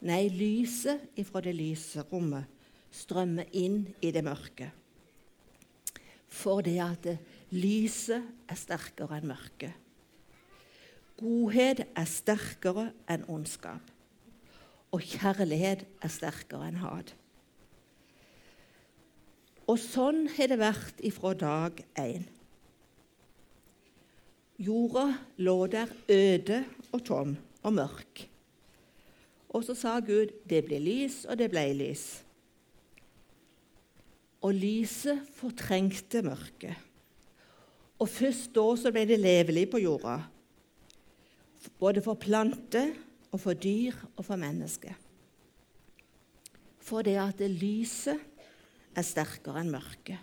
Nei, 0.03 0.27
lyset 0.35 1.13
ifra 1.19 1.43
det 1.45 1.55
lyse 1.55 2.03
rommet 2.11 2.49
strømmer 2.93 3.47
inn 3.57 3.85
i 4.03 4.11
det 4.13 4.25
mørke. 4.27 4.69
For 6.33 6.65
det 6.65 6.79
at 6.83 7.07
lyset 7.55 8.25
er 8.51 8.59
sterkere 8.59 9.21
enn 9.21 9.31
mørket. 9.31 9.79
Godhet 11.21 11.85
er 11.87 12.09
sterkere 12.09 12.89
enn 13.13 13.29
ondskap. 13.31 13.93
Og 14.93 15.05
kjærlighet 15.07 15.87
er 16.03 16.13
sterkere 16.13 16.67
enn 16.69 16.81
hat. 16.83 17.15
Og 19.71 19.79
sånn 19.79 20.27
har 20.35 20.51
det 20.51 20.59
vært 20.61 20.99
ifra 21.07 21.33
dag 21.39 21.79
én. 22.01 22.27
Jorda 24.63 25.07
lå 25.39 25.57
der 25.71 25.95
øde 26.11 26.61
og 26.91 27.07
tom 27.07 27.37
og 27.63 27.79
mørk. 27.79 28.27
Og 29.53 29.65
så 29.67 29.77
sa 29.77 29.99
Gud 30.01 30.33
det 30.49 30.63
blir 30.67 30.81
lys, 30.81 31.25
og 31.29 31.37
det 31.39 31.51
ble 31.53 31.65
lys. 31.77 32.07
Og 34.43 34.57
lyset 34.57 35.21
fortrengte 35.37 36.23
mørket. 36.25 36.75
Og 38.03 38.09
først 38.11 38.51
da 38.57 38.65
så 38.81 38.91
ble 38.91 39.05
det 39.07 39.21
levelig 39.21 39.69
på 39.71 39.83
jorda. 39.85 40.17
Både 41.79 42.03
for 42.03 42.19
planter 42.19 42.91
og 43.31 43.39
for 43.45 43.55
dyr 43.55 43.95
og 44.17 44.25
for 44.27 44.41
mennesker. 44.41 44.97
For 46.83 47.07
det 47.07 47.15
at 47.23 47.45
lyset 47.47 48.19
er 48.97 49.07
sterkere 49.07 49.63
enn 49.63 49.71
mørket. 49.73 50.19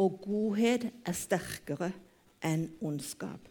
Og 0.00 0.20
godhet 0.22 0.86
er 1.04 1.16
sterkere 1.16 1.90
enn 2.46 2.68
ondskap. 2.80 3.42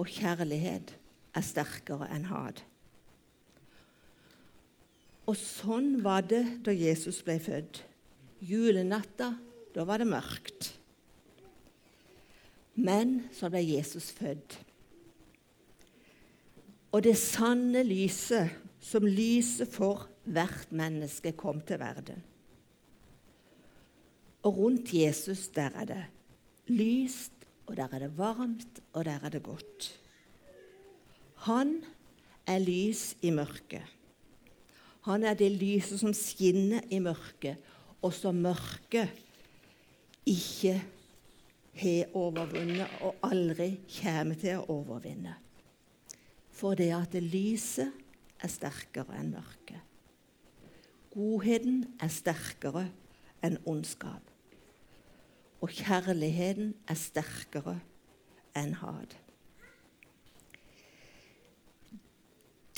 Og 0.00 0.10
kjærlighet 0.10 0.96
er 1.36 1.46
sterkere 1.46 2.10
enn 2.12 2.26
hat. 2.32 2.64
Og 5.30 5.36
sånn 5.38 6.00
var 6.02 6.24
det 6.26 6.42
da 6.66 6.72
Jesus 6.74 7.20
ble 7.22 7.36
født. 7.38 7.84
Julenatta, 8.42 9.36
da 9.70 9.84
var 9.86 10.02
det 10.02 10.08
mørkt. 10.10 10.72
Men 12.80 13.20
så 13.36 13.50
ble 13.52 13.60
Jesus 13.62 14.08
født. 14.16 14.56
Og 16.90 17.04
det 17.06 17.14
sanne 17.20 17.84
lyset, 17.86 18.56
som 18.82 19.06
lyset 19.06 19.70
for 19.70 20.08
hvert 20.26 20.72
menneske, 20.74 21.36
kom 21.38 21.60
til 21.62 21.78
verden. 21.78 22.24
Og 24.42 24.56
rundt 24.56 24.90
Jesus 24.96 25.46
der 25.54 25.76
er 25.78 25.86
det 25.86 26.02
lyst, 26.72 27.36
og 27.68 27.76
der 27.78 27.92
er 27.92 28.06
det 28.06 28.10
varmt, 28.18 28.82
og 28.96 29.04
der 29.06 29.22
er 29.22 29.36
det 29.36 29.44
godt. 29.46 29.92
Han 31.46 31.76
er 32.48 32.58
lys 32.64 33.14
i 33.22 33.30
mørket. 33.30 33.99
Han 35.06 35.24
er 35.24 35.36
det 35.38 35.50
lyset 35.56 36.00
som 36.02 36.12
skinner 36.16 36.84
i 36.92 37.00
mørket, 37.00 37.56
og 38.02 38.12
som 38.16 38.40
mørket 38.40 39.12
ikke 40.28 40.74
har 41.80 42.16
overvunnet 42.16 43.00
og 43.04 43.16
aldri 43.24 43.72
kommer 44.00 44.36
til 44.40 44.60
å 44.60 44.66
overvinne. 44.80 45.36
For 46.52 46.76
det 46.76 46.90
at 46.92 47.14
det 47.14 47.24
lyset 47.24 47.92
er 48.40 48.52
sterkere 48.52 49.16
enn 49.16 49.32
mørket. 49.32 49.80
Godheten 51.10 51.82
er 52.00 52.12
sterkere 52.12 52.86
enn 53.44 53.56
ondskap. 53.68 54.22
Og 55.60 55.72
kjærligheten 55.74 56.74
er 56.88 56.98
sterkere 57.00 57.80
enn 58.56 58.76
hat. 58.80 59.16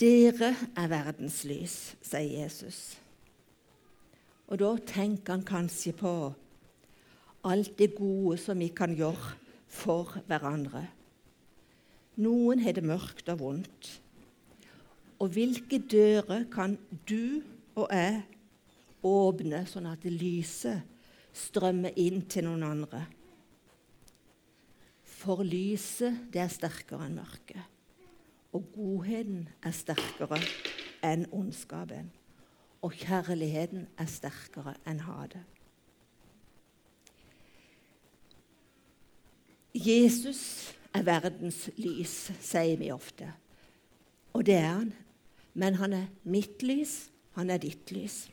Dere 0.00 0.54
er 0.72 0.88
verdens 0.88 1.42
lys, 1.44 1.76
sier 2.00 2.44
Jesus. 2.44 2.80
Og 4.48 4.60
da 4.60 4.72
tenker 4.88 5.36
han 5.36 5.44
kanskje 5.44 5.92
på 5.96 6.12
alt 7.48 7.74
det 7.78 7.92
gode 7.96 8.38
som 8.40 8.60
vi 8.60 8.70
kan 8.72 8.94
gjøre 8.96 9.34
for 9.72 10.16
hverandre. 10.28 10.86
Noen 12.22 12.60
har 12.64 12.76
det 12.76 12.84
mørkt 12.84 13.28
og 13.32 13.40
vondt. 13.40 13.90
Og 15.22 15.32
hvilke 15.32 15.78
dører 15.78 16.44
kan 16.52 16.76
du 17.08 17.42
og 17.78 17.88
jeg 17.88 18.20
åpne, 19.06 19.62
sånn 19.68 19.88
at 19.90 20.04
lyset 20.04 20.82
strømmer 21.32 21.94
inn 22.00 22.24
til 22.28 22.48
noen 22.48 22.64
andre? 22.66 23.04
For 25.22 25.44
lyset, 25.46 26.26
det 26.34 26.42
er 26.42 26.52
sterkere 26.52 27.06
enn 27.06 27.20
mørket. 27.20 27.71
Og 28.52 28.64
godheten 28.74 29.48
er 29.62 29.70
sterkere 29.70 30.40
enn 31.04 31.26
ondskapen. 31.32 32.10
Og 32.82 32.92
kjærligheten 32.98 33.86
er 33.98 34.10
sterkere 34.10 34.74
enn 34.86 35.00
hatet. 35.06 35.44
Jesus 39.74 40.74
er 40.92 41.06
verdens 41.06 41.70
lys, 41.80 42.16
sier 42.40 42.76
vi 42.76 42.90
ofte. 42.92 43.30
Og 44.32 44.44
det 44.46 44.58
er 44.58 44.68
han. 44.68 44.92
Men 45.54 45.74
han 45.80 45.92
er 45.92 46.06
mitt 46.24 46.62
lys, 46.62 47.10
han 47.36 47.50
er 47.50 47.60
ditt 47.60 47.92
lys. 47.92 48.26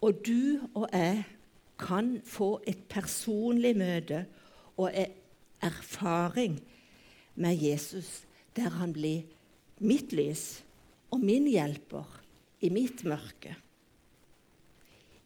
Og 0.00 0.26
du 0.26 0.60
og 0.74 0.88
jeg 0.92 1.24
kan 1.78 2.20
få 2.24 2.60
et 2.66 2.80
personlig 2.88 3.76
møte 3.76 4.24
og 4.76 4.92
erfaring 5.60 6.60
med 7.36 7.56
Jesus 7.62 8.24
der 8.56 8.72
han 8.78 8.92
blir 8.96 9.26
mitt 9.84 10.12
lys 10.16 10.62
og 11.12 11.20
min 11.20 11.46
hjelper 11.48 12.06
i 12.64 12.70
mitt 12.72 13.04
mørke. 13.04 13.54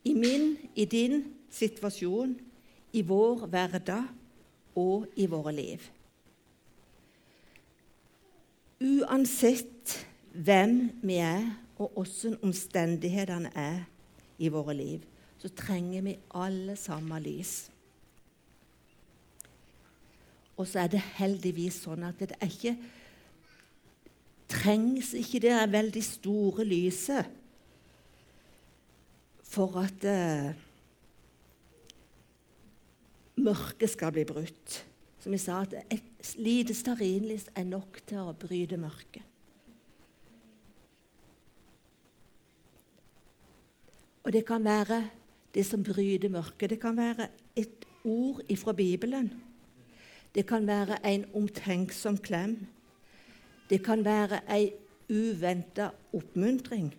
I 0.05 0.15
min, 0.15 0.57
i 0.75 0.85
din 0.85 1.23
situasjon 1.53 2.35
i 2.93 3.03
vår 3.07 3.47
hverdag 3.47 4.09
og 4.81 5.07
i 5.17 5.27
våre 5.31 5.53
liv. 5.55 5.83
Uansett 8.81 9.99
hvem 10.33 10.87
vi 11.03 11.19
er, 11.21 11.45
og 11.81 11.97
åssen 12.01 12.37
omstendighetene 12.45 13.51
er 13.57 13.85
i 14.41 14.51
våre 14.53 14.75
liv, 14.77 15.05
så 15.41 15.49
trenger 15.57 16.05
vi 16.05 16.17
alle 16.37 16.77
samme 16.77 17.17
lys. 17.25 17.71
Og 20.61 20.69
så 20.69 20.83
er 20.83 20.91
det 20.93 21.01
heldigvis 21.17 21.79
sånn 21.87 22.05
at 22.05 22.19
det 22.21 22.35
er 22.37 22.51
ikke 22.51 22.75
trengs 24.51 25.15
ikke 25.17 25.41
det 25.45 25.55
veldig 25.73 26.03
store 26.05 26.67
lyset 26.67 27.37
for 29.51 29.81
at 29.81 30.05
uh, 30.07 30.51
mørket 33.41 33.91
skal 33.95 34.13
bli 34.15 34.27
brutt. 34.29 34.77
Som 35.21 35.35
jeg 35.37 35.43
sa, 35.43 35.61
at 35.65 35.75
et 35.93 36.35
lite 36.41 36.75
stearinlys 36.77 37.49
er 37.59 37.67
nok 37.69 38.01
til 38.09 38.31
å 38.31 38.37
bryte 38.37 38.79
mørket. 38.81 39.27
Og 44.25 44.33
det 44.37 44.45
kan 44.49 44.65
være 44.65 45.03
det 45.55 45.65
som 45.67 45.83
bryter 45.85 46.31
mørket. 46.33 46.71
Det 46.71 46.81
kan 46.81 46.97
være 46.97 47.31
et 47.59 47.87
ord 48.05 48.41
ifra 48.49 48.73
Bibelen. 48.77 49.33
Det 50.35 50.47
kan 50.47 50.67
være 50.67 51.01
en 51.07 51.25
omtenksom 51.35 52.19
klem. 52.19 52.67
Det 53.71 53.85
kan 53.85 54.05
være 54.05 54.41
ei 54.51 54.73
uventa 55.11 55.91
oppmuntring. 56.13 56.95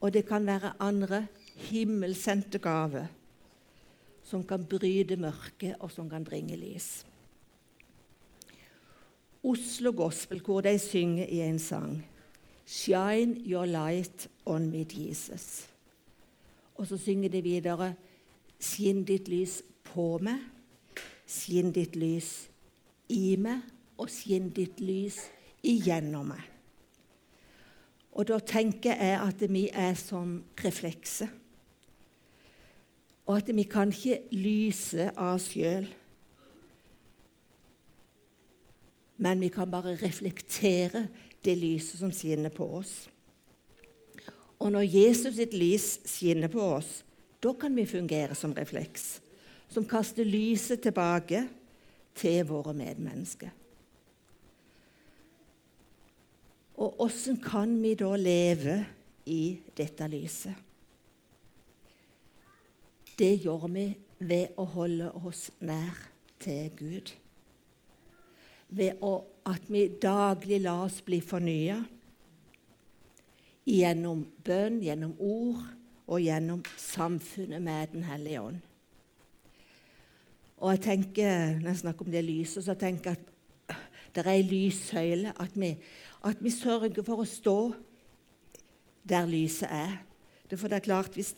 Og 0.00 0.12
det 0.12 0.26
kan 0.26 0.46
være 0.46 0.72
andre 0.80 1.26
himmelsendte 1.56 2.58
gaver 2.58 3.06
som 4.22 4.44
kan 4.46 4.64
bryte 4.64 5.16
mørket, 5.16 5.74
og 5.80 5.90
som 5.90 6.08
kan 6.10 6.24
bringe 6.24 6.56
lys. 6.56 7.04
Oslo 9.42 9.92
Gospelkor 9.92 10.60
de 10.60 10.78
synger 10.78 11.26
i 11.26 11.40
en 11.40 11.58
sang 11.58 12.06
'Shine 12.66 13.42
your 13.46 13.64
light 13.64 14.28
on 14.46 14.70
me, 14.70 14.86
Jesus'. 14.92 15.68
Og 16.74 16.86
så 16.86 16.96
synger 16.96 17.28
de 17.28 17.42
videre 17.42 17.94
'Skinn 18.58 19.04
ditt 19.04 19.28
lys 19.28 19.62
på 19.84 20.18
meg', 20.22 20.40
'Skinn 21.32 21.72
ditt 21.72 21.96
lys 21.96 22.50
i 23.08 23.36
meg', 23.40 23.64
og 23.96 24.10
skinn 24.10 24.50
ditt 24.52 24.80
lys 24.82 25.18
igjennom 25.64 26.32
meg. 26.32 26.42
Og 28.12 28.28
da 28.28 28.36
tenker 28.44 28.98
jeg 28.98 29.16
at 29.16 29.44
vi 29.48 29.68
er 29.72 29.94
som 29.96 30.42
reflekser. 30.60 31.30
Og 33.26 33.38
at 33.38 33.48
vi 33.54 33.64
kan 33.70 33.92
ikke 33.94 34.18
lyse 34.34 35.08
av 35.14 35.38
oss 35.38 35.48
sjøl. 35.54 35.86
Men 39.22 39.40
vi 39.40 39.48
kan 39.54 39.70
bare 39.70 39.94
reflektere 40.02 41.06
det 41.44 41.56
lyset 41.56 42.02
som 42.02 42.12
skinner 42.12 42.52
på 42.52 42.66
oss. 42.82 43.06
Og 44.58 44.70
når 44.74 44.90
Jesus 44.90 45.38
sitt 45.38 45.54
lys 45.56 45.86
skinner 46.06 46.50
på 46.52 46.62
oss, 46.76 47.00
da 47.42 47.54
kan 47.58 47.74
vi 47.74 47.86
fungere 47.88 48.34
som 48.38 48.52
refleks, 48.54 49.20
som 49.72 49.86
kaster 49.88 50.28
lyset 50.28 50.82
tilbake 50.84 51.46
til 52.18 52.44
våre 52.48 52.74
medmennesker. 52.76 53.50
Og 56.82 57.00
åssen 57.04 57.38
kan 57.42 57.74
vi 57.82 57.94
da 57.98 58.10
leve 58.18 58.78
i 59.30 59.58
dette 59.76 60.08
lyset? 60.10 60.54
Det 63.18 63.34
gjør 63.44 63.68
vi 63.70 63.86
ved 64.24 64.56
å 64.58 64.64
holde 64.72 65.10
oss 65.22 65.50
nær 65.62 65.98
til 66.42 66.72
Gud. 66.78 67.12
Ved 68.72 69.02
å, 69.04 69.12
at 69.46 69.68
vi 69.70 69.84
daglig 70.00 70.62
lar 70.64 70.86
oss 70.88 71.02
bli 71.04 71.20
fornya 71.22 71.82
gjennom 73.68 74.24
bønn, 74.42 74.80
gjennom 74.82 75.12
ord 75.20 75.62
og 76.08 76.24
gjennom 76.24 76.64
samfunnet 76.80 77.62
med 77.62 77.92
Den 77.92 78.08
hellige 78.08 78.42
ånd. 78.42 78.71
Og 80.62 80.70
jeg 80.70 80.80
tenker, 80.80 81.58
Når 81.58 81.68
jeg 81.68 81.76
snakker 81.76 82.04
om 82.04 82.10
det 82.10 82.24
lyset, 82.24 82.64
så 82.64 82.74
tenker 82.74 83.10
jeg 83.10 83.18
at 83.18 83.76
det 84.14 84.26
er 84.26 84.30
ei 84.30 84.42
lyssøyle. 84.42 85.32
At 85.40 85.50
vi, 85.54 85.76
at 86.24 86.36
vi 86.40 86.50
sørger 86.50 87.02
for 87.02 87.22
å 87.22 87.26
stå 87.26 87.74
der 89.08 89.26
lyset 89.26 89.66
er. 89.70 89.96
Det 90.50 90.60
for 90.60 90.68
det 90.68 90.76
er 90.76 90.86
klart, 90.86 91.14
Hvis, 91.14 91.34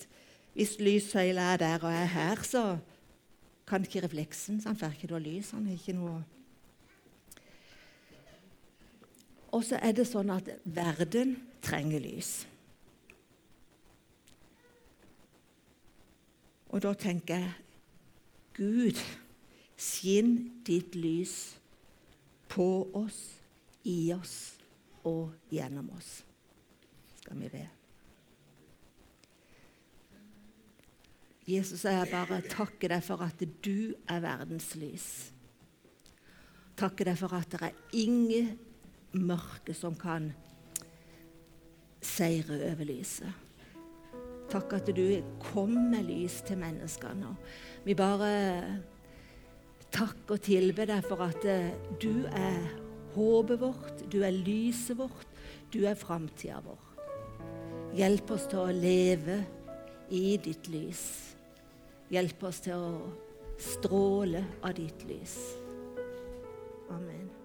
hvis 0.53 0.77
lyssøyla 0.79 1.55
er 1.55 1.57
der 1.57 1.85
og 1.85 1.93
er 1.93 2.05
her, 2.05 2.43
så 2.43 2.79
kan 3.67 3.83
ikke 3.83 4.05
refleksen 4.05 4.61
så 4.61 4.69
Han 4.69 4.77
får 4.77 4.93
ikke 4.93 5.13
noe 5.13 5.21
lys. 5.21 5.51
han 5.51 5.67
har 5.67 5.73
ikke 5.73 5.93
noe... 5.93 6.25
Og 9.53 9.65
så 9.65 9.79
er 9.81 9.93
det 9.93 10.07
sånn 10.07 10.31
at 10.31 10.51
verden 10.65 11.37
trenger 11.63 12.01
lys. 12.01 12.47
Og 16.69 16.83
da 16.83 16.93
tenker 16.93 17.39
jeg 17.39 17.64
Gud, 18.55 19.01
skinn 19.77 20.37
ditt 20.67 20.95
lys 20.95 21.57
på 22.49 22.67
oss, 22.95 23.21
i 23.83 24.13
oss 24.15 24.55
og 25.05 25.35
gjennom 25.53 25.91
oss. 25.97 26.21
Skal 27.19 27.41
vi 27.43 27.51
be. 27.53 27.65
Jesus, 31.45 31.83
jeg 31.85 32.09
bare 32.09 32.41
takker 32.49 32.95
deg 32.95 33.05
for 33.05 33.21
at 33.27 33.43
du 33.65 33.93
er 34.09 34.23
verdens 34.25 34.71
lys. 34.81 35.09
Takker 36.79 37.11
deg 37.11 37.19
for 37.21 37.37
at 37.37 37.51
det 37.53 37.61
er 37.69 37.83
ingen 38.01 38.55
mørke 39.15 39.77
som 39.77 39.99
kan 39.99 40.31
seire 42.05 42.63
over 42.71 42.89
lyset. 42.89 43.44
Takk 44.55 44.77
at 44.77 44.91
du 44.95 45.07
kom 45.43 45.73
med 45.91 46.07
lys 46.07 46.39
til 46.47 46.61
menneskene. 46.61 47.33
Vi 47.83 47.97
bare 47.99 48.31
takker 49.95 50.37
og 50.37 50.45
tilber 50.47 50.87
deg 50.87 51.03
for 51.09 51.25
at 51.27 51.43
du 52.03 52.27
er 52.31 52.61
håpet 53.17 53.61
vårt, 53.61 54.05
du 54.11 54.23
er 54.27 54.35
lyset 54.35 54.99
vårt, 54.99 55.27
du 55.75 55.83
er 55.91 55.99
framtida 55.99 56.61
vår. 56.63 56.81
Hjelp 57.99 58.31
oss 58.35 58.49
til 58.51 58.63
å 58.63 58.75
leve 58.75 59.43
i 60.15 60.37
ditt 60.43 60.71
lys. 60.71 61.05
Hjelp 62.15 62.47
oss 62.47 62.63
til 62.63 62.79
å 62.79 63.59
stråle 63.59 64.43
av 64.63 64.75
ditt 64.79 65.07
lys. 65.11 65.39
Amen. 66.95 67.44